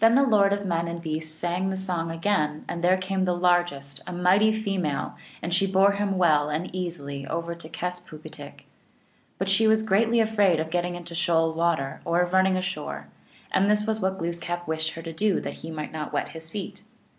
Then 0.00 0.16
the 0.16 0.22
lord 0.22 0.52
of 0.52 0.66
men 0.66 0.86
and 0.86 1.00
beasts 1.00 1.34
sang 1.34 1.70
the 1.70 1.78
song 1.78 2.10
again, 2.10 2.66
and 2.68 2.84
there 2.84 2.98
came 2.98 3.24
the 3.24 3.32
largest, 3.34 4.02
a 4.06 4.12
mighty 4.12 4.52
female, 4.52 5.16
and 5.40 5.54
she 5.54 5.66
bore 5.66 5.92
him 5.92 6.18
well 6.18 6.50
and 6.50 6.68
easily 6.74 7.26
over 7.26 7.54
to 7.54 7.68
Kes 7.70 8.04
poog 8.06 8.18
itk. 8.24 8.64
But 9.38 9.48
she 9.48 9.66
was 9.66 9.82
greatly 9.82 10.20
afraid 10.20 10.60
of 10.60 10.68
getting 10.68 10.94
into 10.94 11.14
shoal 11.14 11.54
water, 11.54 12.02
or 12.04 12.20
of 12.20 12.34
running 12.34 12.58
ashore, 12.58 13.08
and 13.50 13.70
this 13.70 13.86
was 13.86 13.98
what 13.98 14.18
Gloos 14.18 14.38
kap 14.38 14.68
wished 14.68 14.90
her 14.90 15.00
to 15.00 15.12
do 15.14 15.40
that 15.40 15.54
he 15.54 15.70
might 15.70 15.90
not 15.90 16.12
wet 16.12 16.28
his 16.36 16.50
feet. 16.50 16.84